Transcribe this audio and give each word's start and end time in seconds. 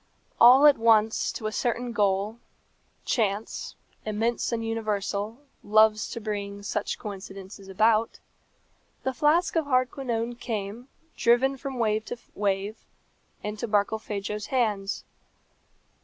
All 0.39 0.65
at 0.65 0.79
once 0.79 1.31
to 1.33 1.45
a 1.45 1.51
certain 1.51 1.91
goal 1.91 2.39
Chance, 3.05 3.75
immense 4.03 4.51
and 4.51 4.65
universal, 4.65 5.41
loves 5.61 6.09
to 6.09 6.19
bring 6.19 6.63
such 6.63 6.97
coincidences 6.97 7.67
about 7.67 8.19
the 9.03 9.13
flask 9.13 9.55
of 9.55 9.65
Hardquanonne 9.65 10.39
came, 10.39 10.87
driven 11.15 11.55
from 11.55 11.77
wave 11.77 12.03
to 12.05 12.17
wave, 12.33 12.83
into 13.43 13.67
Barkilphedro's 13.67 14.47
hands. 14.47 15.03